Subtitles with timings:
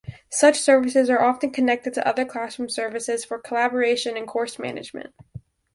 [0.31, 5.13] Such services are often connected to other classroom services for collaboration and course management.